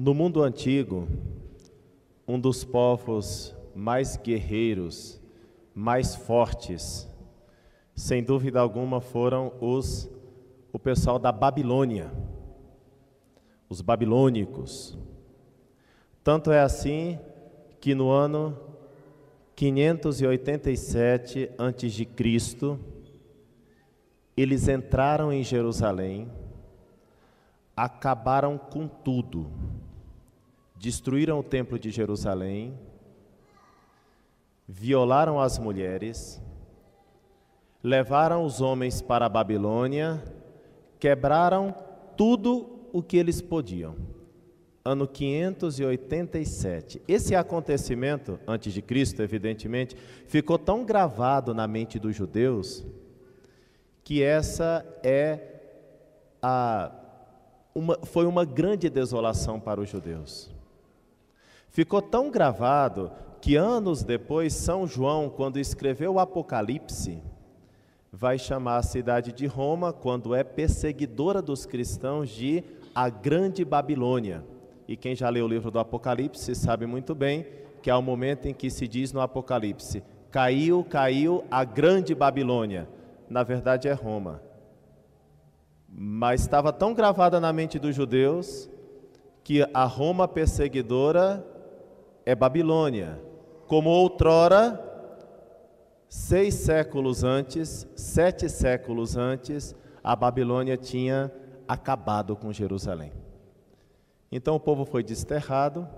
No 0.00 0.14
mundo 0.14 0.44
antigo, 0.44 1.08
um 2.24 2.38
dos 2.38 2.62
povos 2.62 3.52
mais 3.74 4.16
guerreiros, 4.16 5.20
mais 5.74 6.14
fortes, 6.14 7.08
sem 7.96 8.22
dúvida 8.22 8.60
alguma 8.60 9.00
foram 9.00 9.52
os 9.60 10.08
o 10.72 10.78
pessoal 10.78 11.18
da 11.18 11.32
Babilônia, 11.32 12.12
os 13.68 13.80
babilônicos. 13.80 14.96
Tanto 16.22 16.52
é 16.52 16.60
assim 16.60 17.18
que 17.80 17.92
no 17.92 18.08
ano 18.08 18.56
587 19.56 21.50
a.C., 21.58 22.78
eles 24.36 24.68
entraram 24.68 25.32
em 25.32 25.42
Jerusalém, 25.42 26.30
acabaram 27.76 28.56
com 28.56 28.86
tudo 28.86 29.50
destruíram 30.78 31.40
o 31.40 31.42
templo 31.42 31.78
de 31.78 31.90
Jerusalém, 31.90 32.78
violaram 34.66 35.40
as 35.40 35.58
mulheres, 35.58 36.40
levaram 37.82 38.44
os 38.44 38.60
homens 38.60 39.02
para 39.02 39.26
a 39.26 39.28
Babilônia, 39.28 40.22
quebraram 41.00 41.74
tudo 42.16 42.78
o 42.92 43.02
que 43.02 43.16
eles 43.16 43.40
podiam. 43.40 43.96
Ano 44.84 45.06
587. 45.06 47.02
Esse 47.06 47.34
acontecimento, 47.34 48.38
antes 48.46 48.72
de 48.72 48.80
Cristo, 48.80 49.20
evidentemente, 49.22 49.96
ficou 50.26 50.58
tão 50.58 50.84
gravado 50.84 51.52
na 51.52 51.66
mente 51.66 51.98
dos 51.98 52.14
judeus 52.14 52.86
que 54.02 54.22
essa 54.22 54.86
é 55.02 55.40
a 56.40 56.92
uma, 57.74 57.98
foi 58.04 58.26
uma 58.26 58.44
grande 58.44 58.88
desolação 58.88 59.60
para 59.60 59.80
os 59.80 59.88
judeus. 59.88 60.50
Ficou 61.68 62.02
tão 62.02 62.30
gravado 62.30 63.10
que 63.40 63.56
anos 63.56 64.02
depois, 64.02 64.52
São 64.52 64.86
João, 64.86 65.28
quando 65.28 65.58
escreveu 65.58 66.14
o 66.14 66.18
Apocalipse, 66.18 67.22
vai 68.12 68.38
chamar 68.38 68.78
a 68.78 68.82
cidade 68.82 69.32
de 69.32 69.46
Roma, 69.46 69.92
quando 69.92 70.34
é 70.34 70.42
perseguidora 70.42 71.40
dos 71.40 71.66
cristãos, 71.66 72.30
de 72.30 72.64
a 72.94 73.08
Grande 73.08 73.64
Babilônia. 73.64 74.44
E 74.88 74.96
quem 74.96 75.14
já 75.14 75.28
leu 75.28 75.44
o 75.44 75.48
livro 75.48 75.70
do 75.70 75.78
Apocalipse 75.78 76.54
sabe 76.54 76.86
muito 76.86 77.14
bem 77.14 77.46
que 77.82 77.90
há 77.90 77.96
o 77.96 78.02
momento 78.02 78.46
em 78.46 78.54
que 78.54 78.70
se 78.70 78.88
diz 78.88 79.12
no 79.12 79.20
Apocalipse: 79.20 80.02
caiu, 80.30 80.82
caiu 80.82 81.44
a 81.50 81.62
Grande 81.62 82.14
Babilônia. 82.14 82.88
Na 83.28 83.42
verdade 83.42 83.86
é 83.86 83.92
Roma. 83.92 84.42
Mas 85.88 86.40
estava 86.40 86.72
tão 86.72 86.94
gravada 86.94 87.38
na 87.38 87.52
mente 87.52 87.78
dos 87.78 87.94
judeus 87.94 88.68
que 89.44 89.66
a 89.72 89.84
Roma 89.84 90.26
perseguidora 90.26 91.44
é 92.28 92.34
Babilônia, 92.34 93.18
como 93.66 93.88
outrora, 93.88 94.78
seis 96.10 96.52
séculos 96.56 97.24
antes, 97.24 97.88
sete 97.96 98.50
séculos 98.50 99.16
antes, 99.16 99.74
a 100.04 100.14
Babilônia 100.14 100.76
tinha 100.76 101.32
acabado 101.66 102.36
com 102.36 102.52
Jerusalém. 102.52 103.14
Então 104.30 104.54
o 104.54 104.60
povo 104.60 104.84
foi 104.84 105.02
desterrado, 105.02 105.88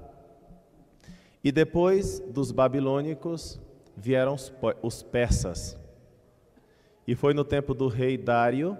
e 1.43 1.51
depois 1.51 2.21
dos 2.21 2.53
babilônicos 2.53 3.61
vieram 3.97 4.37
os, 4.83 5.03
persas. 5.03 5.77
E 7.09 7.17
foi 7.17 7.35
no 7.35 7.43
tempo 7.43 7.75
do 7.75 7.89
rei 7.89 8.17
Dário, 8.17 8.79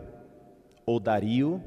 ou 0.87 1.01
Dario, 1.01 1.61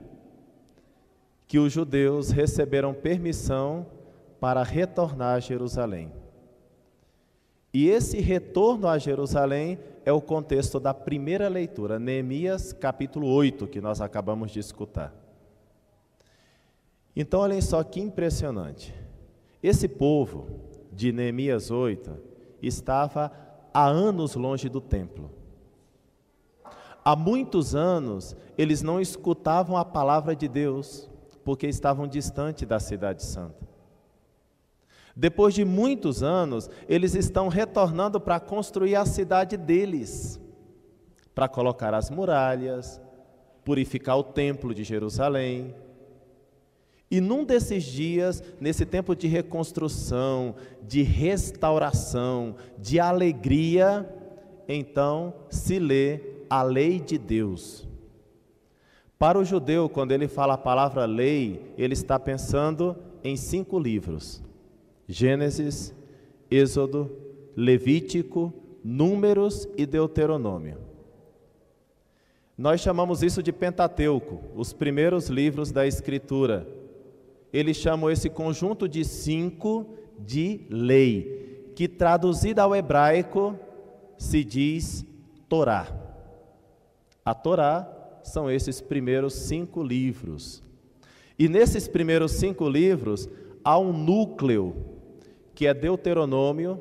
que 1.46 1.60
os 1.60 1.74
judeus 1.74 2.32
receberam 2.32 2.94
permissão 2.94 3.86
para 4.44 4.62
retornar 4.62 5.36
a 5.36 5.40
Jerusalém. 5.40 6.12
E 7.74 7.88
esse 7.88 8.20
retorno 8.20 8.90
a 8.90 8.98
Jerusalém 8.98 9.80
é 10.04 10.12
o 10.12 10.20
contexto 10.20 10.82
da 10.82 10.94
primeira 10.94 11.48
leitura, 11.48 11.98
Neemias 11.98 12.74
capítulo 12.74 13.26
8, 13.26 13.66
que 13.68 13.80
nós 13.80 14.02
acabamos 14.02 14.52
de 14.52 14.60
escutar. 14.60 15.16
Então, 17.16 17.40
olhem 17.40 17.62
só 17.62 17.82
que 17.86 18.02
impressionante. 18.02 18.94
Esse 19.64 19.88
povo 19.88 20.46
de 20.92 21.14
Neemias 21.14 21.72
8 21.72 22.12
estava 22.62 23.32
há 23.74 23.88
anos 23.88 24.36
longe 24.36 24.68
do 24.68 24.82
templo. 24.82 25.32
Há 27.02 27.16
muitos 27.16 27.76
anos 27.76 28.36
eles 28.58 28.82
não 28.82 29.00
escutavam 29.00 29.78
a 29.78 29.86
palavra 29.86 30.36
de 30.36 30.50
Deus, 30.50 31.10
porque 31.46 31.66
estavam 31.66 32.06
distante 32.06 32.66
da 32.66 32.78
cidade 32.78 33.24
santa. 33.24 33.72
Depois 35.16 35.54
de 35.54 35.64
muitos 35.64 36.24
anos, 36.24 36.70
eles 36.90 37.14
estão 37.14 37.48
retornando 37.48 38.20
para 38.20 38.40
construir 38.40 38.96
a 38.96 39.06
cidade 39.06 39.56
deles, 39.56 40.40
para 41.36 41.48
colocar 41.48 41.94
as 41.94 42.10
muralhas, 42.10 43.00
purificar 43.64 44.18
o 44.18 44.24
templo 44.24 44.74
de 44.74 44.84
Jerusalém. 44.84 45.76
E 47.12 47.22
num 47.22 47.46
desses 47.46 47.84
dias, 47.84 48.44
nesse 48.60 48.86
tempo 48.86 49.16
de 49.16 49.28
reconstrução, 49.28 50.56
de 50.82 51.04
restauração, 51.04 52.56
de 52.80 53.00
alegria, 53.00 54.10
então 54.68 55.34
se 55.48 55.78
lê 55.78 56.22
a 56.50 56.64
lei 56.64 57.00
de 57.00 57.20
Deus. 57.20 57.88
Para 59.20 59.38
o 59.38 59.46
judeu, 59.46 59.88
quando 59.88 60.12
ele 60.12 60.28
fala 60.28 60.56
a 60.56 60.58
palavra 60.58 61.06
lei, 61.06 61.74
ele 61.78 61.94
está 61.94 62.20
pensando 62.20 62.98
em 63.24 63.38
cinco 63.38 63.78
livros. 63.80 64.42
Gênesis, 65.08 65.94
Êxodo, 66.50 67.12
Levítico, 67.56 68.54
Números 68.84 69.68
e 69.78 69.86
Deuteronômio. 69.86 70.78
Nós 72.58 72.82
chamamos 72.82 73.24
isso 73.24 73.42
de 73.42 73.52
Pentateuco, 73.52 74.42
os 74.56 74.74
primeiros 74.74 75.28
livros 75.28 75.72
da 75.72 75.88
Escritura. 75.88 76.68
Eles 77.52 77.78
chamam 77.78 78.12
esse 78.12 78.30
conjunto 78.30 78.88
de 78.88 79.04
cinco 79.04 79.88
de 80.20 80.62
lei, 80.70 81.72
que 81.76 81.88
traduzida 81.88 82.62
ao 82.62 82.76
hebraico 82.76 83.58
se 84.18 84.44
diz 84.44 85.06
Torá. 85.50 85.88
A 87.26 87.34
Torá 87.34 87.90
são 88.24 88.50
esses 88.50 88.80
primeiros 88.82 89.34
cinco 89.34 89.84
livros. 89.84 90.64
E 91.38 91.50
nesses 91.50 91.88
primeiros 91.88 92.34
cinco 92.34 92.70
livros 92.70 93.28
há 93.64 93.78
um 93.78 93.92
núcleo 93.92 94.93
que 95.54 95.68
é 95.68 95.74
Deuteronômio, 95.74 96.80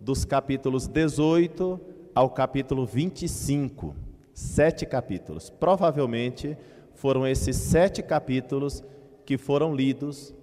dos 0.00 0.24
capítulos 0.24 0.86
18 0.86 1.80
ao 2.14 2.30
capítulo 2.30 2.86
25. 2.86 3.94
Sete 4.32 4.84
capítulos. 4.84 5.50
Provavelmente 5.50 6.56
foram 6.94 7.26
esses 7.26 7.56
sete 7.56 8.02
capítulos 8.02 8.82
que 9.24 9.38
foram 9.38 9.74
lidos 9.74 10.34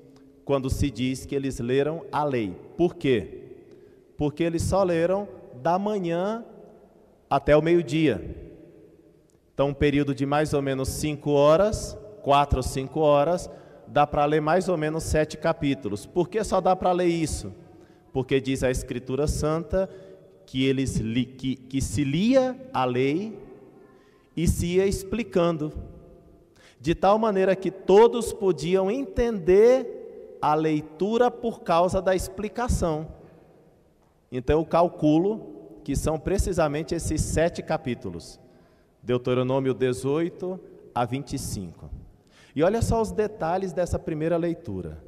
quando 0.43 0.69
se 0.69 0.89
diz 0.89 1.25
que 1.25 1.35
eles 1.35 1.59
leram 1.59 2.03
a 2.11 2.23
lei. 2.23 2.55
Por 2.77 2.95
quê? 2.95 3.43
Porque 4.17 4.43
eles 4.43 4.63
só 4.63 4.83
leram 4.83 5.27
da 5.61 5.77
manhã 5.77 6.43
até 7.29 7.55
o 7.55 7.61
meio-dia. 7.61 8.49
Então, 9.53 9.69
um 9.69 9.73
período 9.73 10.15
de 10.15 10.25
mais 10.25 10.53
ou 10.53 10.61
menos 10.61 10.89
cinco 10.89 11.31
horas, 11.31 11.97
quatro 12.21 12.57
ou 12.57 12.63
cinco 12.63 12.99
horas, 12.99 13.49
dá 13.91 14.07
para 14.07 14.23
ler 14.25 14.41
mais 14.41 14.69
ou 14.69 14.77
menos 14.77 15.03
sete 15.03 15.37
capítulos. 15.37 16.05
Por 16.05 16.29
que 16.29 16.41
só 16.43 16.61
dá 16.61 16.75
para 16.75 16.91
ler 16.93 17.07
isso? 17.07 17.53
Porque 18.13 18.39
diz 18.39 18.63
a 18.63 18.71
Escritura 18.71 19.27
Santa 19.27 19.89
que, 20.45 20.65
eles 20.65 20.97
li, 20.97 21.25
que, 21.25 21.55
que 21.55 21.81
se 21.81 22.03
lia 22.03 22.55
a 22.73 22.85
lei 22.85 23.37
e 24.35 24.47
se 24.47 24.77
ia 24.77 24.87
explicando, 24.87 25.73
de 26.79 26.95
tal 26.95 27.19
maneira 27.19 27.55
que 27.55 27.69
todos 27.69 28.31
podiam 28.31 28.89
entender 28.89 30.37
a 30.41 30.55
leitura 30.55 31.29
por 31.29 31.61
causa 31.61 32.01
da 32.01 32.15
explicação. 32.15 33.07
Então 34.31 34.59
eu 34.59 34.65
calculo 34.65 35.79
que 35.83 35.95
são 35.95 36.17
precisamente 36.17 36.95
esses 36.95 37.21
sete 37.21 37.61
capítulos, 37.61 38.39
Deuteronômio 39.03 39.73
18 39.73 40.59
a 40.95 41.05
25. 41.05 42.00
E 42.55 42.63
olha 42.63 42.81
só 42.81 43.01
os 43.01 43.11
detalhes 43.11 43.71
dessa 43.71 43.97
primeira 43.97 44.37
leitura. 44.37 45.01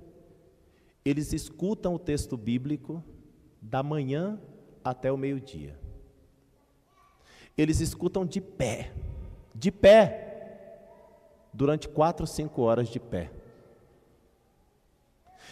Eles 1.03 1.33
escutam 1.33 1.95
o 1.95 1.99
texto 1.99 2.37
bíblico 2.37 3.03
da 3.61 3.83
manhã 3.83 4.39
até 4.83 5.11
o 5.11 5.17
meio-dia. 5.17 5.77
Eles 7.57 7.81
escutam 7.81 8.25
de 8.25 8.39
pé, 8.39 8.93
de 9.53 9.71
pé, 9.71 10.23
durante 11.53 11.87
quatro, 11.87 12.25
cinco 12.25 12.61
horas 12.61 12.87
de 12.87 12.99
pé. 12.99 13.29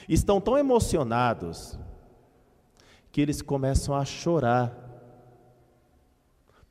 Estão 0.07 0.41
tão 0.41 0.57
emocionados 0.57 1.77
que 3.11 3.21
eles 3.21 3.41
começam 3.41 3.93
a 3.93 4.05
chorar, 4.05 4.77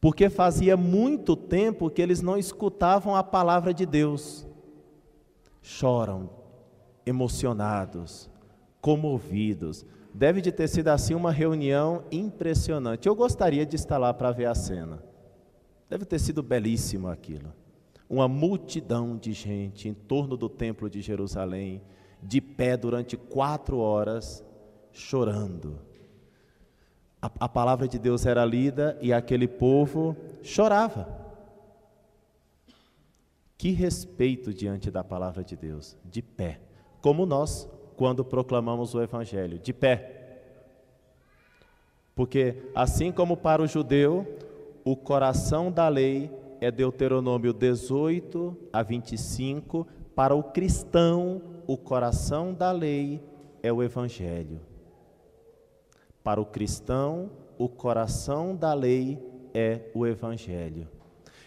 porque 0.01 0.31
fazia 0.31 0.77
muito 0.77 1.37
tempo 1.37 1.91
que 1.91 2.01
eles 2.01 2.23
não 2.23 2.39
escutavam 2.39 3.15
a 3.15 3.23
palavra 3.23 3.75
de 3.75 3.85
Deus 3.85 4.50
choram 5.63 6.31
emocionados, 7.05 8.31
comovidos. 8.81 9.85
Deve 10.13 10.41
de 10.41 10.51
ter 10.51 10.69
sido 10.69 10.89
assim 10.89 11.15
uma 11.15 11.31
reunião 11.31 12.05
impressionante. 12.11 13.07
Eu 13.07 13.15
gostaria 13.15 13.65
de 13.65 13.77
estar 13.77 13.99
lá 13.99 14.13
para 14.13 14.33
ver 14.33 14.47
a 14.47 14.55
cena. 14.55 15.03
Deve 15.89 16.05
ter 16.05 16.19
sido 16.19 16.43
belíssimo 16.43 17.09
aquilo. 17.09 17.53
Uma 18.09 18.27
multidão 18.27 19.17
de 19.17 19.33
gente 19.33 19.89
em 19.89 19.95
torno 19.95 20.37
do 20.37 20.49
templo 20.49 20.91
de 20.91 21.01
Jerusalém, 21.01 21.81
de 22.23 22.41
pé 22.41 22.77
durante 22.77 23.17
quatro 23.17 23.79
horas, 23.79 24.45
chorando. 24.93 25.79
A, 27.23 27.31
a 27.41 27.49
palavra 27.49 27.87
de 27.87 27.99
Deus 27.99 28.27
era 28.27 28.45
lida 28.45 28.99
e 29.01 29.13
aquele 29.13 29.47
povo 29.47 30.17
chorava. 30.43 31.20
Que 33.61 33.73
respeito 33.73 34.55
diante 34.55 34.91
da 34.91 35.05
palavra 35.05 35.45
de 35.45 35.55
Deus, 35.55 35.95
de 36.03 36.23
pé, 36.23 36.63
como 37.03 37.27
nós, 37.27 37.69
quando 37.95 38.25
proclamamos 38.25 38.95
o 38.95 39.03
Evangelho, 39.03 39.59
de 39.59 39.71
pé. 39.75 40.41
Porque, 42.15 42.71
assim 42.75 43.13
como 43.13 43.37
para 43.37 43.61
o 43.61 43.67
judeu, 43.67 44.27
o 44.83 44.97
coração 44.97 45.71
da 45.71 45.89
lei 45.89 46.31
é 46.59 46.71
Deuteronômio 46.71 47.53
18 47.53 48.57
a 48.73 48.83
25, 48.83 49.87
para 50.17 50.35
o 50.35 50.43
cristão, 50.43 51.43
o 51.67 51.77
coração 51.77 52.55
da 52.55 52.73
lei 52.73 53.23
é 53.63 53.71
o 53.71 53.83
Evangelho. 53.83 54.59
Para 56.25 56.41
o 56.41 56.47
cristão, 56.47 57.31
o 57.59 57.69
coração 57.69 58.57
da 58.57 58.73
lei 58.73 59.19
é 59.53 59.83
o 59.95 60.07
Evangelho. 60.07 60.89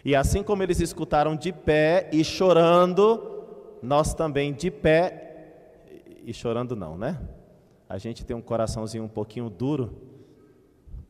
E 0.05 0.15
assim 0.15 0.43
como 0.43 0.61
eles 0.61 0.79
escutaram 0.79 1.35
de 1.35 1.53
pé 1.53 2.09
e 2.11 2.23
chorando, 2.23 3.77
nós 3.81 4.13
também 4.13 4.53
de 4.53 4.69
pé 4.69 5.23
e 6.25 6.33
chorando 6.33 6.75
não, 6.75 6.97
né? 6.97 7.19
A 7.87 7.97
gente 7.97 8.25
tem 8.25 8.35
um 8.35 8.41
coraçãozinho 8.41 9.03
um 9.03 9.09
pouquinho 9.09 9.49
duro 9.49 10.01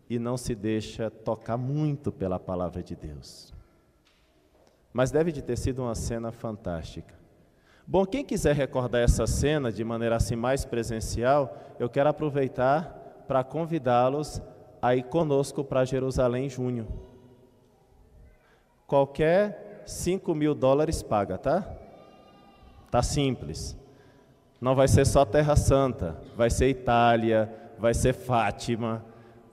e 0.09 0.19
não 0.19 0.37
se 0.37 0.53
deixa 0.53 1.09
tocar 1.09 1.57
muito 1.57 2.11
pela 2.11 2.39
palavra 2.39 2.83
de 2.83 2.95
Deus. 2.95 3.53
Mas 4.91 5.09
deve 5.09 5.31
de 5.31 5.41
ter 5.41 5.57
sido 5.57 5.81
uma 5.81 5.95
cena 5.95 6.31
fantástica. 6.31 7.15
Bom, 7.85 8.05
quem 8.05 8.23
quiser 8.23 8.55
recordar 8.55 9.01
essa 9.01 9.25
cena 9.25 9.71
de 9.71 9.83
maneira 9.83 10.15
assim 10.15 10.35
mais 10.35 10.65
presencial, 10.65 11.57
eu 11.79 11.89
quero 11.89 12.09
aproveitar 12.09 13.23
para 13.27 13.43
convidá-los 13.43 14.41
a 14.81 14.95
ir 14.95 15.03
conosco 15.03 15.63
para 15.63 15.83
Jerusalém 15.83 16.45
em 16.45 16.49
junho. 16.49 16.87
Qualquer 18.87 19.83
5 19.85 20.33
mil 20.35 20.53
dólares 20.53 21.01
paga, 21.01 21.37
tá? 21.37 21.67
Tá 22.91 23.01
simples. 23.01 23.77
Não 24.61 24.75
vai 24.75 24.87
ser 24.87 25.05
só 25.05 25.25
Terra 25.25 25.55
Santa, 25.55 26.17
vai 26.35 26.49
ser 26.49 26.69
Itália, 26.69 27.53
vai 27.77 27.93
ser 27.93 28.13
Fátima. 28.13 29.03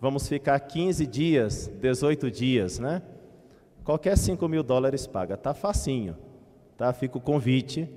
Vamos 0.00 0.28
ficar 0.28 0.58
15 0.60 1.06
dias, 1.06 1.66
18 1.80 2.30
dias, 2.30 2.78
né? 2.78 3.02
Qualquer 3.84 4.16
5 4.16 4.46
mil 4.48 4.62
dólares 4.62 5.06
paga, 5.06 5.36
tá 5.36 5.52
facinho, 5.52 6.16
tá? 6.76 6.92
Fica 6.92 7.18
o 7.18 7.20
convite 7.20 7.88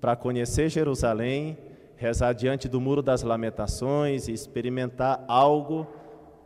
para 0.00 0.16
conhecer 0.16 0.68
Jerusalém, 0.68 1.58
rezar 1.96 2.32
diante 2.32 2.68
do 2.68 2.80
Muro 2.80 3.02
das 3.02 3.22
Lamentações 3.22 4.28
e 4.28 4.32
experimentar 4.32 5.24
algo 5.26 5.86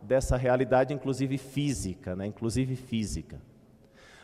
dessa 0.01 0.37
realidade, 0.37 0.95
inclusive 0.95 1.37
física, 1.37 2.17
né? 2.17 2.27
inclusive 2.27 2.77
física. 2.77 3.41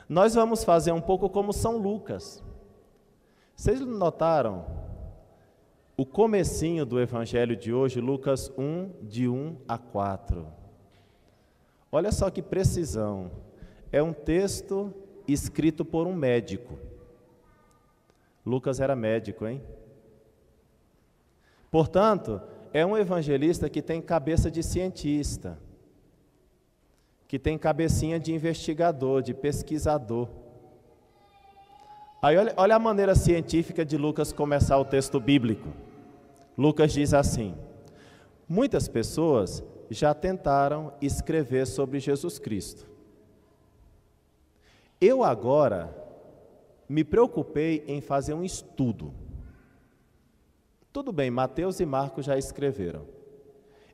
Nós 0.08 0.34
vamos 0.34 0.62
fazer 0.62 0.92
um 0.92 1.00
pouco 1.00 1.28
como 1.28 1.52
São 1.52 1.76
Lucas. 1.78 2.42
Vocês 3.54 3.80
notaram 3.80 4.64
o 5.96 6.04
comecinho 6.04 6.84
do 6.84 7.00
evangelho 7.00 7.56
de 7.56 7.72
hoje, 7.72 8.00
Lucas 8.00 8.52
1, 8.56 8.90
de 9.02 9.28
1 9.28 9.56
a 9.66 9.78
4. 9.78 10.46
Olha 11.90 12.12
só 12.12 12.30
que 12.30 12.42
precisão. 12.42 13.30
É 13.90 14.02
um 14.02 14.12
texto 14.12 14.92
escrito 15.26 15.84
por 15.84 16.06
um 16.06 16.14
médico. 16.14 16.78
Lucas 18.44 18.78
era 18.78 18.94
médico, 18.94 19.46
hein? 19.46 19.62
Portanto, 21.70 22.40
é 22.72 22.86
um 22.86 22.96
evangelista 22.96 23.68
que 23.68 23.82
tem 23.82 24.00
cabeça 24.00 24.50
de 24.50 24.62
cientista, 24.62 25.58
que 27.28 27.38
tem 27.38 27.58
cabecinha 27.58 28.18
de 28.20 28.32
investigador, 28.32 29.22
de 29.22 29.34
pesquisador. 29.34 30.28
Aí 32.22 32.36
olha, 32.36 32.54
olha 32.56 32.76
a 32.76 32.78
maneira 32.78 33.14
científica 33.14 33.84
de 33.84 33.96
Lucas 33.96 34.32
começar 34.32 34.78
o 34.78 34.84
texto 34.84 35.18
bíblico. 35.20 35.68
Lucas 36.56 36.92
diz 36.92 37.12
assim: 37.12 37.54
Muitas 38.48 38.88
pessoas 38.88 39.62
já 39.90 40.14
tentaram 40.14 40.92
escrever 41.00 41.66
sobre 41.66 42.00
Jesus 42.00 42.38
Cristo. 42.38 42.86
Eu 45.00 45.22
agora 45.22 45.94
me 46.88 47.04
preocupei 47.04 47.84
em 47.86 48.00
fazer 48.00 48.34
um 48.34 48.44
estudo. 48.44 49.12
Tudo 50.92 51.12
bem, 51.12 51.30
Mateus 51.30 51.80
e 51.80 51.84
Marcos 51.84 52.24
já 52.24 52.38
escreveram. 52.38 53.02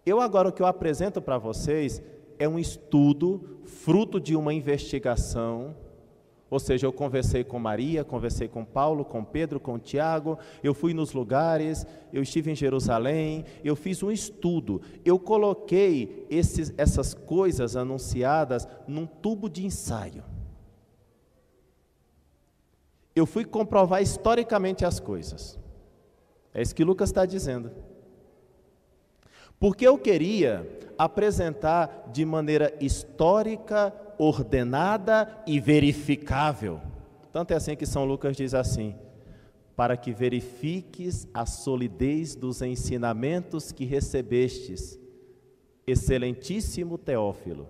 Eu 0.04 0.20
agora 0.20 0.48
o 0.48 0.52
que 0.52 0.62
eu 0.62 0.66
apresento 0.66 1.20
para 1.20 1.38
vocês 1.38 2.02
é 2.42 2.48
um 2.48 2.58
estudo 2.58 3.60
fruto 3.64 4.18
de 4.18 4.34
uma 4.34 4.52
investigação. 4.52 5.76
Ou 6.50 6.58
seja, 6.58 6.86
eu 6.86 6.92
conversei 6.92 7.44
com 7.44 7.56
Maria, 7.56 8.02
conversei 8.02 8.48
com 8.48 8.64
Paulo, 8.64 9.04
com 9.04 9.24
Pedro, 9.24 9.60
com 9.60 9.78
Tiago, 9.78 10.36
eu 10.60 10.74
fui 10.74 10.92
nos 10.92 11.12
lugares, 11.12 11.86
eu 12.12 12.20
estive 12.20 12.50
em 12.50 12.56
Jerusalém, 12.56 13.44
eu 13.62 13.76
fiz 13.76 14.02
um 14.02 14.10
estudo, 14.10 14.82
eu 15.04 15.20
coloquei 15.20 16.26
esses, 16.28 16.74
essas 16.76 17.14
coisas 17.14 17.76
anunciadas 17.76 18.66
num 18.88 19.06
tubo 19.06 19.48
de 19.48 19.64
ensaio. 19.64 20.24
Eu 23.14 23.24
fui 23.24 23.44
comprovar 23.44 24.02
historicamente 24.02 24.84
as 24.84 24.98
coisas. 24.98 25.58
É 26.52 26.60
isso 26.60 26.74
que 26.74 26.82
Lucas 26.82 27.08
está 27.08 27.24
dizendo. 27.24 27.70
Porque 29.60 29.86
eu 29.86 29.96
queria 29.96 30.68
apresentar 31.04 32.10
de 32.12 32.24
maneira 32.24 32.74
histórica, 32.80 33.92
ordenada 34.18 35.42
e 35.46 35.58
verificável. 35.58 36.80
Tanto 37.32 37.52
é 37.52 37.56
assim 37.56 37.76
que 37.76 37.86
São 37.86 38.04
Lucas 38.04 38.36
diz 38.36 38.54
assim: 38.54 38.94
para 39.74 39.96
que 39.96 40.12
verifiques 40.12 41.26
a 41.32 41.46
solidez 41.46 42.34
dos 42.34 42.62
ensinamentos 42.62 43.72
que 43.72 43.84
recebestes, 43.84 44.98
excelentíssimo 45.86 46.98
Teófilo. 46.98 47.68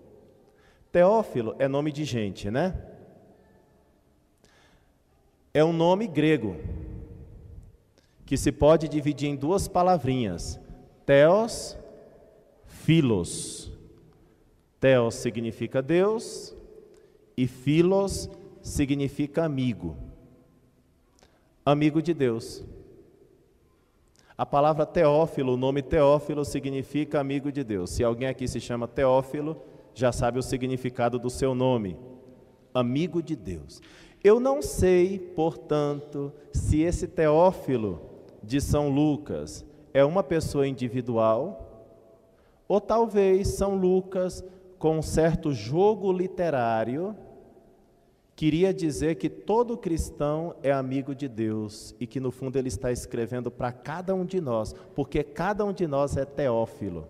Teófilo 0.91 1.55
é 1.59 1.67
nome 1.67 1.91
de 1.91 2.05
gente, 2.05 2.51
né? 2.51 2.75
é 5.55 5.62
um 5.62 5.73
nome 5.73 6.07
grego 6.07 6.57
que 8.25 8.37
se 8.37 8.51
pode 8.51 8.89
dividir 8.89 9.29
em 9.29 9.37
duas 9.37 9.69
palavrinhas: 9.69 10.59
Theos, 11.05 11.77
Philos. 12.85 13.71
Theos 14.81 15.15
significa 15.15 15.81
Deus 15.81 16.53
e 17.37 17.47
Philos 17.47 18.29
significa 18.61 19.45
amigo. 19.45 19.97
Amigo 21.65 22.03
de 22.03 22.12
Deus. 22.12 22.65
A 24.37 24.45
palavra 24.45 24.85
Teófilo, 24.85 25.55
o 25.55 25.57
nome 25.57 25.81
Teófilo 25.81 26.45
significa 26.45 27.21
amigo 27.21 27.53
de 27.53 27.62
Deus. 27.62 27.91
Se 27.91 28.03
alguém 28.03 28.27
aqui 28.27 28.49
se 28.49 28.59
chama 28.59 28.89
Teófilo, 28.89 29.62
já 29.95 30.11
sabe 30.11 30.41
o 30.41 30.43
significado 30.43 31.21
do 31.21 31.31
seu 31.31 31.55
nome. 31.55 31.97
Amigo 32.75 33.23
de 33.23 33.37
Deus. 33.37 33.81
Eu 34.25 34.41
não 34.41 34.61
sei, 34.61 35.21
portanto, 35.21 36.33
se 36.53 36.81
esse 36.81 37.07
Teófilo 37.07 38.03
de 38.43 38.61
São 38.61 38.89
Lucas 38.89 39.65
é 39.95 40.05
uma 40.05 40.25
pessoa 40.25 40.67
individual, 40.67 41.72
ou 42.73 42.81
talvez 42.81 43.49
São 43.49 43.75
Lucas, 43.76 44.43
com 44.79 44.97
um 44.97 45.02
certo 45.02 45.52
jogo 45.52 46.11
literário, 46.11 47.14
queria 48.35 48.73
dizer 48.73 49.17
que 49.17 49.29
todo 49.29 49.76
cristão 49.76 50.57
é 50.62 50.73
amigo 50.73 51.14
de 51.14 51.29
Deus 51.29 51.95
e 52.00 52.07
que 52.07 52.19
no 52.19 52.31
fundo 52.31 52.59
ele 52.59 52.69
está 52.69 52.91
escrevendo 52.91 53.50
para 53.50 53.73
cada 53.73 54.14
um 54.14 54.25
de 54.25 54.41
nós, 54.41 54.75
porque 54.95 55.23
cada 55.23 55.67
um 55.67 55.73
de 55.75 55.87
nós 55.87 56.17
é 56.17 56.25
Teófilo. 56.25 57.07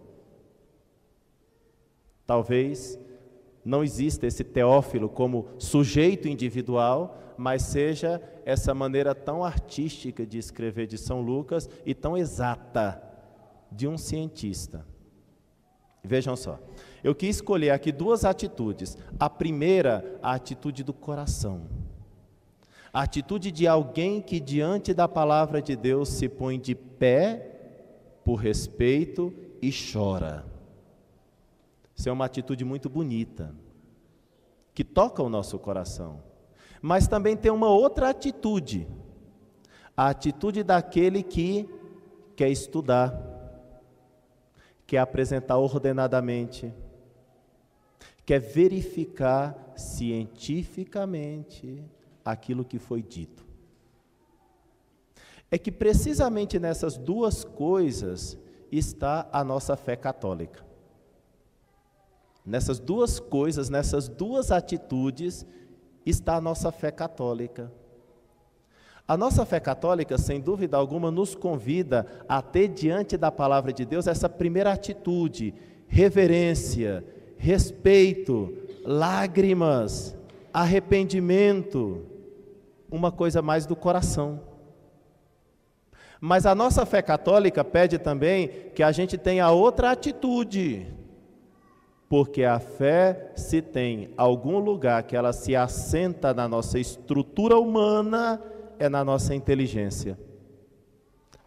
Talvez 2.26 2.98
não 3.64 3.84
exista 3.84 4.26
esse 4.26 4.42
Teófilo 4.42 5.08
como 5.08 5.46
sujeito 5.58 6.26
individual, 6.26 7.16
mas 7.36 7.62
seja 7.62 8.20
essa 8.44 8.74
maneira 8.74 9.14
tão 9.14 9.44
artística 9.44 10.26
de 10.26 10.38
escrever 10.38 10.88
de 10.88 10.98
São 10.98 11.20
Lucas 11.20 11.70
e 11.86 11.94
tão 11.94 12.16
exata 12.16 13.00
de 13.70 13.86
um 13.86 13.96
cientista. 13.96 14.90
Vejam 16.04 16.34
só, 16.34 16.58
eu 17.04 17.14
quis 17.14 17.36
escolher 17.36 17.70
aqui 17.70 17.92
duas 17.92 18.24
atitudes. 18.24 18.98
A 19.20 19.30
primeira, 19.30 20.18
a 20.20 20.32
atitude 20.32 20.82
do 20.82 20.92
coração. 20.92 21.62
A 22.92 23.02
atitude 23.02 23.52
de 23.52 23.66
alguém 23.66 24.20
que 24.20 24.40
diante 24.40 24.92
da 24.92 25.06
palavra 25.06 25.62
de 25.62 25.76
Deus 25.76 26.08
se 26.08 26.28
põe 26.28 26.58
de 26.58 26.74
pé 26.74 27.52
por 28.24 28.34
respeito 28.34 29.32
e 29.62 29.70
chora. 29.70 30.44
Isso 31.94 32.08
é 32.08 32.12
uma 32.12 32.24
atitude 32.24 32.64
muito 32.64 32.90
bonita, 32.90 33.54
que 34.74 34.82
toca 34.82 35.22
o 35.22 35.28
nosso 35.28 35.58
coração. 35.58 36.20
Mas 36.80 37.06
também 37.06 37.36
tem 37.36 37.52
uma 37.52 37.68
outra 37.68 38.10
atitude, 38.10 38.88
a 39.96 40.08
atitude 40.08 40.64
daquele 40.64 41.22
que 41.22 41.68
quer 42.34 42.50
estudar, 42.50 43.31
quer 44.92 44.98
apresentar 44.98 45.56
ordenadamente, 45.56 46.70
quer 48.26 48.38
verificar 48.38 49.72
cientificamente 49.74 51.82
aquilo 52.22 52.62
que 52.62 52.78
foi 52.78 53.02
dito. 53.02 53.42
É 55.50 55.56
que 55.56 55.72
precisamente 55.72 56.58
nessas 56.58 56.98
duas 56.98 57.42
coisas 57.42 58.36
está 58.70 59.30
a 59.32 59.42
nossa 59.42 59.78
fé 59.78 59.96
católica. 59.96 60.62
Nessas 62.44 62.78
duas 62.78 63.18
coisas, 63.18 63.70
nessas 63.70 64.10
duas 64.10 64.52
atitudes, 64.52 65.46
está 66.04 66.36
a 66.36 66.40
nossa 66.42 66.70
fé 66.70 66.90
católica. 66.90 67.72
A 69.06 69.16
nossa 69.16 69.44
fé 69.44 69.58
católica, 69.58 70.16
sem 70.16 70.40
dúvida 70.40 70.76
alguma, 70.76 71.10
nos 71.10 71.34
convida 71.34 72.06
a 72.28 72.40
ter 72.40 72.68
diante 72.68 73.16
da 73.16 73.32
palavra 73.32 73.72
de 73.72 73.84
Deus 73.84 74.06
essa 74.06 74.28
primeira 74.28 74.72
atitude, 74.72 75.54
reverência, 75.88 77.04
respeito, 77.36 78.56
lágrimas, 78.84 80.16
arrependimento, 80.52 82.06
uma 82.90 83.10
coisa 83.10 83.42
mais 83.42 83.66
do 83.66 83.74
coração. 83.74 84.40
Mas 86.20 86.46
a 86.46 86.54
nossa 86.54 86.86
fé 86.86 87.02
católica 87.02 87.64
pede 87.64 87.98
também 87.98 88.48
que 88.74 88.82
a 88.82 88.92
gente 88.92 89.18
tenha 89.18 89.50
outra 89.50 89.90
atitude, 89.90 90.86
porque 92.08 92.44
a 92.44 92.60
fé, 92.60 93.32
se 93.34 93.60
tem 93.60 94.12
algum 94.16 94.60
lugar 94.60 95.02
que 95.02 95.16
ela 95.16 95.32
se 95.32 95.56
assenta 95.56 96.32
na 96.32 96.46
nossa 96.46 96.78
estrutura 96.78 97.58
humana, 97.58 98.40
é 98.82 98.88
na 98.88 99.04
nossa 99.04 99.34
inteligência. 99.34 100.18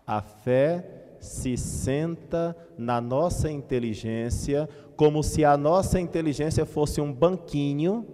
A 0.08 0.22
fé 0.22 1.18
se 1.20 1.58
senta 1.58 2.56
na 2.78 3.02
nossa 3.02 3.52
inteligência, 3.52 4.70
como 4.96 5.22
se 5.22 5.44
a 5.44 5.58
nossa 5.58 6.00
inteligência 6.00 6.66
fosse 6.66 7.02
um 7.02 7.12
banquinho 7.12 8.08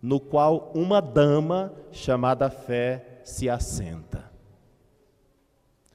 no 0.00 0.20
qual 0.20 0.70
uma 0.74 1.00
dama 1.00 1.74
chamada 1.90 2.48
fé 2.48 3.20
se 3.24 3.48
assenta. 3.48 4.30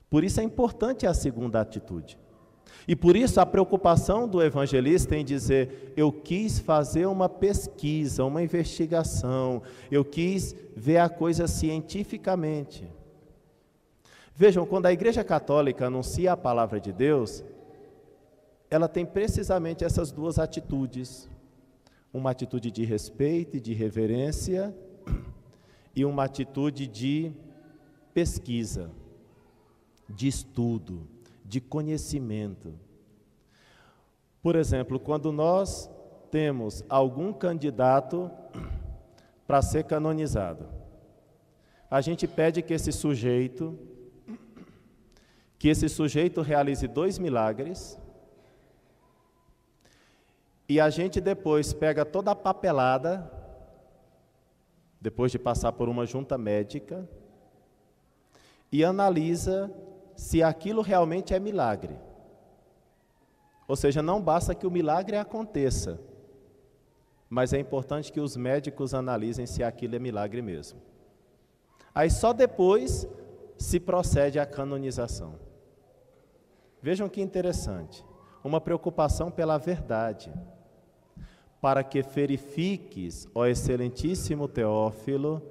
Por 0.10 0.24
isso 0.24 0.42
é 0.42 0.44
importante 0.44 1.08
a 1.08 1.14
segunda 1.14 1.62
atitude. 1.62 2.20
E 2.88 2.96
por 2.96 3.16
isso 3.16 3.40
a 3.40 3.46
preocupação 3.46 4.28
do 4.28 4.42
evangelista 4.42 5.16
em 5.16 5.26
dizer: 5.26 5.94
eu 5.98 6.12
quis 6.12 6.60
fazer 6.60 7.06
uma 7.08 7.28
pesquisa, 7.28 8.24
uma 8.24 8.44
investigação, 8.44 9.62
eu 9.90 10.06
quis 10.06 10.56
ver 10.76 10.98
a 10.98 11.10
coisa 11.10 11.48
cientificamente. 11.48 12.88
Vejam, 14.36 14.66
quando 14.66 14.86
a 14.86 14.94
Igreja 14.94 15.24
Católica 15.24 15.88
anuncia 15.88 16.34
a 16.34 16.38
palavra 16.38 16.80
de 16.80 16.92
Deus, 16.92 17.44
ela 18.70 18.88
tem 18.88 19.06
precisamente 19.06 19.84
essas 19.84 20.12
duas 20.12 20.38
atitudes: 20.38 21.30
uma 22.14 22.32
atitude 22.32 22.70
de 22.70 22.84
respeito 22.84 23.58
e 23.58 23.60
de 23.60 23.74
reverência, 23.74 24.76
e 25.96 26.06
uma 26.06 26.26
atitude 26.26 26.86
de 26.86 27.32
pesquisa 28.14 28.92
de 30.08 30.28
estudo, 30.28 31.08
de 31.46 31.62
conhecimento. 31.62 32.74
Por 34.42 34.56
exemplo, 34.56 35.00
quando 35.00 35.32
nós 35.32 35.90
temos 36.32 36.84
algum 36.90 37.32
candidato 37.32 38.32
para 39.46 39.62
ser 39.62 39.84
canonizado, 39.84 40.68
a 41.90 42.02
gente 42.02 42.28
pede 42.28 42.62
que 42.62 42.74
esse 42.74 42.92
sujeito 42.92 43.78
que 45.60 45.70
esse 45.70 45.88
sujeito 45.88 46.42
realize 46.42 46.88
dois 46.88 47.18
milagres 47.18 47.98
e 50.68 50.80
a 50.80 50.90
gente 50.90 51.22
depois 51.22 51.74
pega 51.74 52.04
toda 52.04 52.32
a 52.32 52.36
papelada 52.36 53.32
depois 55.00 55.32
de 55.32 55.38
passar 55.38 55.72
por 55.72 55.88
uma 55.88 56.06
junta 56.08 56.38
médica 56.38 57.08
e 58.72 58.84
analisa 58.84 59.72
se 60.16 60.42
aquilo 60.42 60.82
realmente 60.82 61.34
é 61.34 61.40
milagre. 61.40 61.98
Ou 63.68 63.76
seja, 63.76 64.02
não 64.02 64.22
basta 64.22 64.54
que 64.54 64.68
o 64.68 64.72
milagre 64.72 65.18
aconteça, 65.18 66.00
mas 67.30 67.54
é 67.54 67.60
importante 67.60 68.12
que 68.12 68.20
os 68.20 68.38
médicos 68.38 68.94
analisem 68.94 69.46
se 69.46 69.64
aquilo 69.64 69.96
é 69.96 70.00
milagre 70.00 70.42
mesmo. 70.42 70.80
Aí 71.94 72.10
só 72.10 72.32
depois 72.32 73.08
se 73.58 73.80
procede 73.80 74.40
à 74.40 74.46
canonização. 74.46 75.36
Vejam 76.82 77.10
que 77.10 77.22
interessante, 77.22 78.06
uma 78.44 78.62
preocupação 78.62 79.32
pela 79.32 79.58
verdade, 79.58 80.32
para 81.60 81.84
que 81.84 82.02
verifiques, 82.04 83.28
ó 83.34 83.48
excelentíssimo 83.48 84.48
Teófilo, 84.48 85.42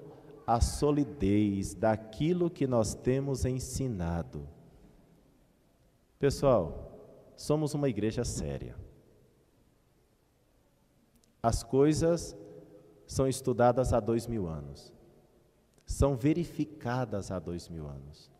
a 0.46 0.60
solidez 0.60 1.74
daquilo 1.74 2.48
que 2.48 2.66
nós 2.66 2.94
temos 2.94 3.44
ensinado. 3.44 4.53
Pessoal, 6.18 6.84
somos 7.36 7.74
uma 7.74 7.88
igreja 7.88 8.24
séria. 8.24 8.76
As 11.42 11.62
coisas 11.62 12.36
são 13.06 13.28
estudadas 13.28 13.92
há 13.92 14.00
dois 14.00 14.26
mil 14.26 14.46
anos, 14.46 14.92
são 15.84 16.16
verificadas 16.16 17.30
há 17.30 17.38
dois 17.38 17.68
mil 17.68 17.86
anos, 17.86 18.30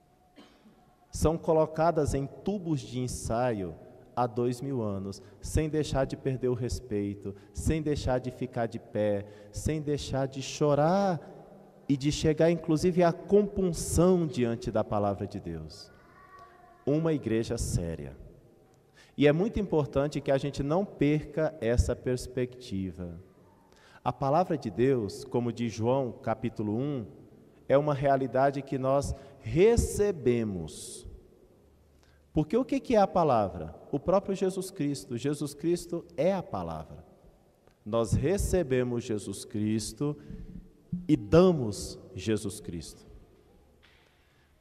são 1.11 1.37
colocadas 1.37 2.15
em 2.15 2.27
tubos 2.27 2.81
de 2.81 3.01
ensaio 3.01 3.75
há 4.17 4.27
dois 4.27 4.63
mil 4.63 4.81
anos, 4.81 5.21
sem 5.43 5.69
deixar 5.69 6.07
de 6.07 6.17
perder 6.17 6.49
o 6.49 6.55
respeito, 6.55 7.35
sem 7.53 7.83
deixar 7.83 8.19
de 8.21 8.31
ficar 8.31 8.67
de 8.67 8.79
pé, 8.79 9.27
sem 9.53 9.83
deixar 9.83 10.27
de 10.27 10.41
chorar 10.41 11.21
e 11.87 11.97
de 11.97 12.11
chegar 12.11 12.51
inclusive 12.51 13.03
à 13.03 13.13
compunção 13.13 14.27
diante 14.27 14.71
da 14.71 14.83
palavra 14.83 15.27
de 15.27 15.39
Deus 15.39 15.93
uma 16.87 17.13
igreja 17.13 17.57
séria. 17.57 18.17
E 19.17 19.27
é 19.27 19.33
muito 19.33 19.61
importante 19.61 20.21
que 20.21 20.31
a 20.31 20.39
gente 20.39 20.63
não 20.63 20.85
perca 20.85 21.55
essa 21.61 21.95
perspectiva. 21.95 23.19
A 24.03 24.13
palavra 24.13 24.59
de 24.59 24.71
Deus, 24.71 25.25
como 25.25 25.53
diz 25.53 25.73
João 25.73 26.13
capítulo 26.13 26.77
1, 26.77 27.07
é 27.69 27.79
uma 27.79 27.95
realidade 27.95 28.61
que 28.61 28.77
nós 28.77 29.15
recebemos. 29.41 31.07
Porque 32.33 32.57
o 32.57 32.65
que 32.65 32.97
é 32.97 32.99
a 32.99 33.07
palavra? 33.07 33.75
O 33.93 34.01
próprio 34.01 34.35
Jesus 34.35 34.71
Cristo. 34.71 35.17
Jesus 35.17 35.55
Cristo 35.55 36.05
é 36.17 36.35
a 36.35 36.43
palavra. 36.43 37.05
Nós 37.87 38.13
recebemos 38.13 39.05
Jesus 39.05 39.45
Cristo 39.45 40.17
e 41.07 41.17
damos 41.17 41.99
Jesus 42.15 42.61
Cristo. 42.61 43.07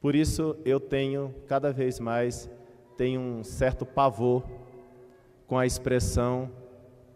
Por 0.04 0.16
isso 0.16 0.58
eu 0.66 0.82
tenho 0.82 1.34
cada 1.48 1.72
vez 1.72 1.98
mais 1.98 2.50
tenho 2.98 3.22
um 3.22 3.42
certo 3.42 3.86
pavor 3.86 4.44
com 5.48 5.58
a 5.58 5.66
expressão 5.66 6.52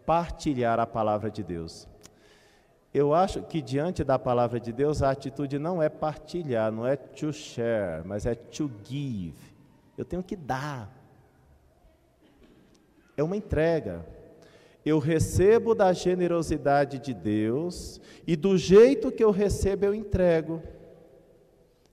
partilhar 0.06 0.80
a 0.80 0.86
palavra 0.86 1.30
de 1.30 1.42
Deus. 1.42 1.86
Eu 2.94 3.12
acho 3.12 3.42
que 3.42 3.60
diante 3.60 4.02
da 4.02 4.18
palavra 4.18 4.58
de 4.58 4.72
Deus 4.72 5.02
a 5.02 5.10
atitude 5.10 5.58
não 5.58 5.82
é 5.82 5.90
partilhar, 5.90 6.72
não 6.72 6.86
é 6.86 6.96
to 6.96 7.30
share, 7.30 8.02
mas 8.06 8.24
é 8.24 8.34
to 8.34 8.70
give. 8.82 9.36
Eu 9.98 10.06
tenho 10.06 10.22
que 10.22 10.34
dar. 10.34 10.90
É 13.18 13.22
uma 13.22 13.36
entrega. 13.36 14.02
Eu 14.82 14.98
recebo 14.98 15.74
da 15.74 15.92
generosidade 15.92 16.98
de 16.98 17.12
Deus 17.12 18.00
e 18.26 18.34
do 18.34 18.56
jeito 18.56 19.12
que 19.12 19.22
eu 19.22 19.30
recebo 19.30 19.84
eu 19.84 19.94
entrego. 19.94 20.62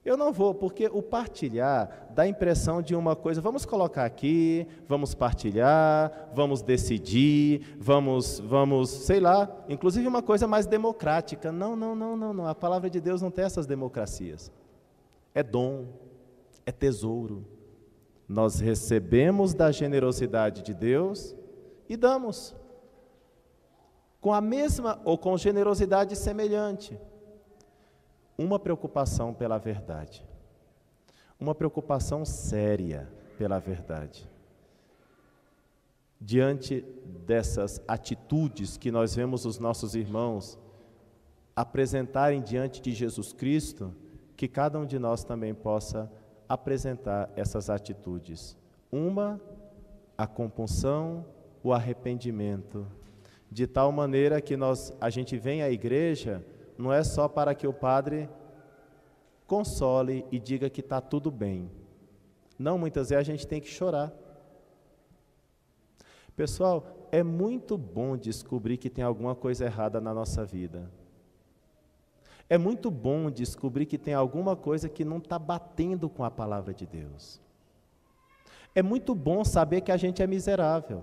Eu 0.06 0.16
não 0.16 0.32
vou, 0.32 0.54
porque 0.54 0.86
o 0.86 1.02
partilhar 1.02 2.06
dá 2.14 2.22
a 2.22 2.28
impressão 2.28 2.80
de 2.80 2.94
uma 2.94 3.16
coisa, 3.16 3.40
vamos 3.40 3.66
colocar 3.66 4.04
aqui, 4.04 4.64
vamos 4.86 5.16
partilhar, 5.16 6.30
vamos 6.32 6.62
decidir, 6.62 7.76
vamos, 7.76 8.38
vamos, 8.38 8.88
sei 8.88 9.18
lá, 9.18 9.50
inclusive 9.68 10.06
uma 10.06 10.22
coisa 10.22 10.46
mais 10.46 10.64
democrática. 10.64 11.50
Não, 11.50 11.74
não, 11.74 11.96
não, 11.96 12.16
não, 12.16 12.32
não. 12.32 12.46
A 12.46 12.54
palavra 12.54 12.88
de 12.88 13.00
Deus 13.00 13.20
não 13.20 13.32
tem 13.32 13.44
essas 13.44 13.66
democracias. 13.66 14.52
É 15.34 15.42
dom, 15.42 15.86
é 16.64 16.70
tesouro. 16.70 17.44
Nós 18.28 18.60
recebemos 18.60 19.54
da 19.54 19.72
generosidade 19.72 20.62
de 20.62 20.72
Deus 20.72 21.34
e 21.88 21.96
damos. 21.96 22.54
Com 24.20 24.32
a 24.32 24.40
mesma 24.40 25.00
ou 25.04 25.18
com 25.18 25.36
generosidade 25.36 26.14
semelhante. 26.14 26.96
Uma 28.38 28.58
preocupação 28.58 29.32
pela 29.32 29.58
verdade, 29.58 30.24
uma 31.38 31.54
preocupação 31.54 32.24
séria 32.24 33.08
pela 33.38 33.58
verdade. 33.58 34.28
Diante 36.20 36.80
dessas 37.26 37.80
atitudes 37.86 38.76
que 38.76 38.90
nós 38.90 39.14
vemos 39.14 39.44
os 39.44 39.58
nossos 39.58 39.94
irmãos 39.94 40.58
apresentarem 41.54 42.42
diante 42.42 42.80
de 42.80 42.92
Jesus 42.92 43.32
Cristo, 43.32 43.94
que 44.36 44.48
cada 44.48 44.78
um 44.78 44.86
de 44.86 44.98
nós 44.98 45.24
também 45.24 45.54
possa 45.54 46.10
apresentar 46.48 47.30
essas 47.36 47.70
atitudes. 47.70 48.56
Uma, 48.90 49.40
a 50.16 50.26
compunção, 50.26 51.24
o 51.62 51.72
arrependimento, 51.72 52.86
de 53.50 53.66
tal 53.66 53.90
maneira 53.90 54.40
que 54.40 54.56
nós 54.56 54.92
a 55.00 55.10
gente 55.10 55.36
vem 55.36 55.62
à 55.62 55.70
igreja 55.70 56.44
não 56.78 56.92
é 56.92 57.02
só 57.02 57.28
para 57.28 57.54
que 57.54 57.66
o 57.66 57.72
padre 57.72 58.28
console 59.46 60.26
e 60.30 60.38
diga 60.38 60.68
que 60.68 60.80
está 60.80 61.00
tudo 61.00 61.30
bem. 61.30 61.70
Não, 62.58 62.78
muitas 62.78 63.10
vezes 63.10 63.20
a 63.20 63.32
gente 63.32 63.46
tem 63.46 63.60
que 63.60 63.68
chorar. 63.68 64.12
Pessoal, 66.34 67.08
é 67.10 67.22
muito 67.22 67.78
bom 67.78 68.16
descobrir 68.16 68.76
que 68.76 68.90
tem 68.90 69.04
alguma 69.04 69.34
coisa 69.34 69.64
errada 69.64 70.00
na 70.00 70.12
nossa 70.12 70.44
vida. 70.44 70.90
É 72.48 72.56
muito 72.58 72.90
bom 72.90 73.30
descobrir 73.30 73.86
que 73.86 73.98
tem 73.98 74.14
alguma 74.14 74.54
coisa 74.54 74.88
que 74.88 75.04
não 75.04 75.18
está 75.18 75.38
batendo 75.38 76.08
com 76.08 76.22
a 76.24 76.30
palavra 76.30 76.72
de 76.72 76.86
Deus. 76.86 77.40
É 78.74 78.82
muito 78.82 79.14
bom 79.14 79.44
saber 79.44 79.80
que 79.80 79.90
a 79.90 79.96
gente 79.96 80.22
é 80.22 80.26
miserável. 80.26 81.02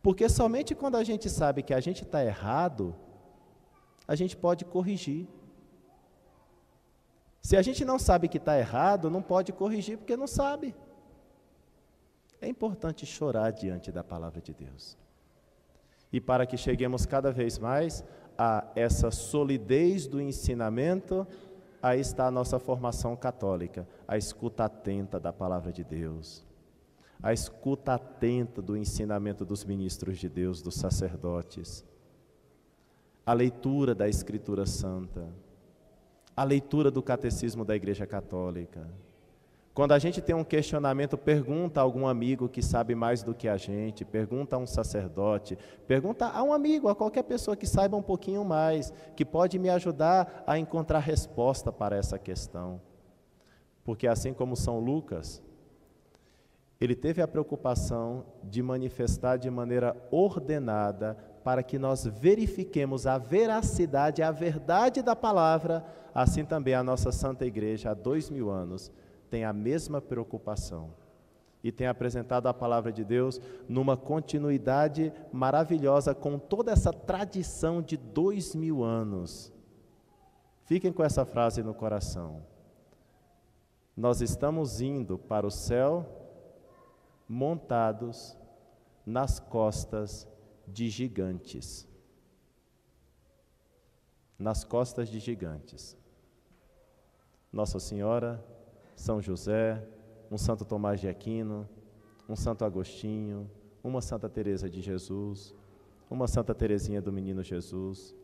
Porque 0.00 0.28
somente 0.28 0.74
quando 0.74 0.96
a 0.96 1.04
gente 1.04 1.28
sabe 1.28 1.62
que 1.62 1.74
a 1.74 1.80
gente 1.80 2.04
está 2.04 2.24
errado, 2.24 2.94
a 4.12 4.14
gente 4.14 4.36
pode 4.36 4.66
corrigir. 4.66 5.26
Se 7.40 7.56
a 7.56 7.62
gente 7.62 7.82
não 7.82 7.98
sabe 7.98 8.28
que 8.28 8.36
está 8.36 8.58
errado, 8.58 9.08
não 9.08 9.22
pode 9.22 9.54
corrigir 9.54 9.96
porque 9.96 10.18
não 10.18 10.26
sabe. 10.26 10.76
É 12.38 12.46
importante 12.46 13.06
chorar 13.06 13.50
diante 13.52 13.90
da 13.90 14.04
palavra 14.04 14.38
de 14.42 14.52
Deus. 14.52 14.98
E 16.12 16.20
para 16.20 16.44
que 16.44 16.58
cheguemos 16.58 17.06
cada 17.06 17.32
vez 17.32 17.58
mais 17.58 18.04
a 18.36 18.70
essa 18.74 19.10
solidez 19.10 20.06
do 20.06 20.20
ensinamento, 20.20 21.26
aí 21.82 21.98
está 21.98 22.26
a 22.26 22.30
nossa 22.30 22.58
formação 22.58 23.16
católica, 23.16 23.88
a 24.06 24.18
escuta 24.18 24.66
atenta 24.66 25.18
da 25.18 25.32
palavra 25.32 25.72
de 25.72 25.82
Deus, 25.82 26.44
a 27.22 27.32
escuta 27.32 27.94
atenta 27.94 28.60
do 28.60 28.76
ensinamento 28.76 29.42
dos 29.42 29.64
ministros 29.64 30.18
de 30.18 30.28
Deus, 30.28 30.60
dos 30.60 30.74
sacerdotes, 30.74 31.82
a 33.24 33.32
leitura 33.32 33.94
da 33.94 34.08
Escritura 34.08 34.66
Santa, 34.66 35.28
a 36.36 36.44
leitura 36.44 36.90
do 36.90 37.02
catecismo 37.02 37.64
da 37.64 37.76
Igreja 37.76 38.06
Católica. 38.06 38.88
Quando 39.74 39.92
a 39.92 39.98
gente 39.98 40.20
tem 40.20 40.34
um 40.34 40.44
questionamento, 40.44 41.16
pergunta 41.16 41.80
a 41.80 41.82
algum 41.82 42.06
amigo 42.06 42.48
que 42.48 42.60
sabe 42.60 42.94
mais 42.94 43.22
do 43.22 43.34
que 43.34 43.48
a 43.48 43.56
gente, 43.56 44.04
pergunta 44.04 44.56
a 44.56 44.58
um 44.58 44.66
sacerdote, 44.66 45.56
pergunta 45.86 46.26
a 46.26 46.42
um 46.42 46.52
amigo, 46.52 46.88
a 46.88 46.94
qualquer 46.94 47.22
pessoa 47.22 47.56
que 47.56 47.66
saiba 47.66 47.96
um 47.96 48.02
pouquinho 48.02 48.44
mais, 48.44 48.92
que 49.16 49.24
pode 49.24 49.58
me 49.58 49.70
ajudar 49.70 50.44
a 50.46 50.58
encontrar 50.58 50.98
resposta 50.98 51.72
para 51.72 51.96
essa 51.96 52.18
questão. 52.18 52.82
Porque 53.82 54.06
assim 54.06 54.34
como 54.34 54.56
São 54.56 54.78
Lucas, 54.78 55.42
ele 56.78 56.94
teve 56.94 57.22
a 57.22 57.28
preocupação 57.28 58.26
de 58.44 58.62
manifestar 58.62 59.38
de 59.38 59.48
maneira 59.48 59.96
ordenada 60.10 61.16
para 61.42 61.62
que 61.62 61.78
nós 61.78 62.04
verifiquemos 62.06 63.06
a 63.06 63.18
veracidade, 63.18 64.22
a 64.22 64.30
verdade 64.30 65.02
da 65.02 65.16
palavra, 65.16 65.84
assim 66.14 66.44
também 66.44 66.74
a 66.74 66.82
nossa 66.82 67.10
Santa 67.10 67.44
Igreja 67.44 67.90
há 67.90 67.94
dois 67.94 68.30
mil 68.30 68.50
anos 68.50 68.90
tem 69.32 69.44
a 69.46 69.52
mesma 69.52 69.98
preocupação 69.98 70.90
e 71.64 71.72
tem 71.72 71.86
apresentado 71.86 72.48
a 72.48 72.52
palavra 72.52 72.92
de 72.92 73.02
Deus 73.02 73.40
numa 73.66 73.96
continuidade 73.96 75.10
maravilhosa 75.32 76.14
com 76.14 76.38
toda 76.38 76.70
essa 76.70 76.92
tradição 76.92 77.80
de 77.80 77.96
dois 77.96 78.54
mil 78.54 78.84
anos. 78.84 79.50
Fiquem 80.64 80.92
com 80.92 81.02
essa 81.02 81.24
frase 81.24 81.62
no 81.62 81.72
coração. 81.72 82.42
Nós 83.96 84.20
estamos 84.20 84.82
indo 84.82 85.16
para 85.16 85.46
o 85.46 85.50
céu 85.50 86.06
montados 87.26 88.36
nas 89.06 89.40
costas 89.40 90.28
de 90.66 90.88
gigantes. 90.88 91.86
Nas 94.38 94.64
costas 94.64 95.08
de 95.08 95.18
gigantes. 95.20 95.96
Nossa 97.52 97.78
Senhora, 97.78 98.42
São 98.96 99.20
José, 99.20 99.86
um 100.30 100.38
Santo 100.38 100.64
Tomás 100.64 101.00
de 101.00 101.08
Aquino, 101.08 101.68
um 102.28 102.34
Santo 102.34 102.64
Agostinho, 102.64 103.50
uma 103.84 104.00
Santa 104.00 104.28
Teresa 104.28 104.70
de 104.70 104.80
Jesus, 104.80 105.54
uma 106.08 106.26
Santa 106.26 106.54
Teresinha 106.54 107.02
do 107.02 107.12
Menino 107.12 107.42
Jesus, 107.42 108.14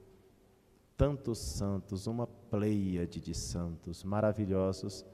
tantos 0.96 1.38
santos, 1.38 2.06
uma 2.06 2.26
pleiade 2.26 3.20
de 3.20 3.34
santos 3.34 4.02
maravilhosos 4.02 5.04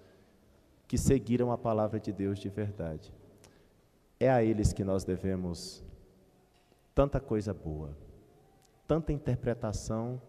que 0.87 0.97
seguiram 0.97 1.51
a 1.51 1.59
palavra 1.59 1.99
de 1.99 2.13
Deus 2.13 2.39
de 2.39 2.49
verdade. 2.49 3.13
É 4.21 4.31
a 4.31 4.43
eles 4.43 4.73
que 4.73 4.85
nós 4.85 5.05
devemos 5.05 5.83
tanta 6.95 7.19
coisa 7.21 7.53
boa, 7.53 7.97
tanta 8.87 9.13
interpretação 9.13 10.21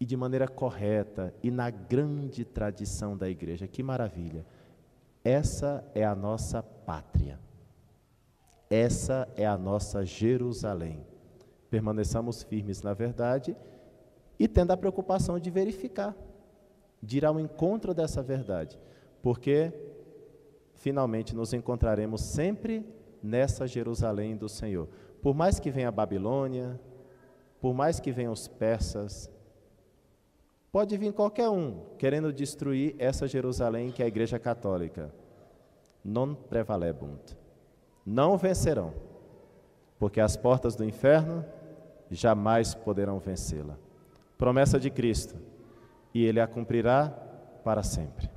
e 0.00 0.04
de 0.04 0.16
maneira 0.16 0.48
correta 0.48 1.34
e 1.42 1.50
na 1.50 1.70
grande 1.70 2.44
tradição 2.44 3.16
da 3.16 3.28
igreja. 3.28 3.66
Que 3.68 3.82
maravilha! 3.82 4.44
Essa 5.24 5.84
é 5.94 6.04
a 6.04 6.14
nossa 6.14 6.62
pátria. 6.62 7.38
Essa 8.70 9.28
é 9.36 9.46
a 9.46 9.56
nossa 9.56 10.04
Jerusalém. 10.04 11.04
Permaneçamos 11.70 12.42
firmes 12.42 12.82
na 12.82 12.94
verdade 12.94 13.56
e 14.38 14.46
tendo 14.46 14.70
a 14.70 14.76
preocupação 14.76 15.38
de 15.38 15.50
verificar, 15.50 16.16
de 17.02 17.18
ir 17.18 17.24
ao 17.24 17.40
encontro 17.40 17.92
dessa 17.92 18.22
verdade, 18.22 18.78
porque 19.22 19.72
finalmente 20.74 21.34
nos 21.34 21.52
encontraremos 21.52 22.20
sempre 22.20 22.86
nessa 23.22 23.66
Jerusalém 23.66 24.36
do 24.36 24.48
Senhor. 24.48 24.88
Por 25.28 25.34
mais 25.34 25.60
que 25.60 25.70
venha 25.70 25.88
a 25.88 25.92
Babilônia, 25.92 26.80
por 27.60 27.74
mais 27.74 28.00
que 28.00 28.10
venham 28.10 28.32
os 28.32 28.48
persas, 28.48 29.30
pode 30.72 30.96
vir 30.96 31.12
qualquer 31.12 31.50
um 31.50 31.82
querendo 31.98 32.32
destruir 32.32 32.96
essa 32.98 33.28
Jerusalém 33.28 33.90
que 33.90 34.00
é 34.00 34.06
a 34.06 34.08
Igreja 34.08 34.38
Católica. 34.38 35.12
Non 36.02 36.34
prevalebunt. 36.34 37.36
Não 38.06 38.38
vencerão, 38.38 38.94
porque 39.98 40.18
as 40.18 40.34
portas 40.34 40.74
do 40.74 40.82
inferno 40.82 41.44
jamais 42.10 42.74
poderão 42.74 43.18
vencê-la. 43.18 43.76
Promessa 44.38 44.80
de 44.80 44.88
Cristo, 44.88 45.36
e 46.14 46.24
Ele 46.24 46.40
a 46.40 46.46
cumprirá 46.46 47.10
para 47.62 47.82
sempre. 47.82 48.30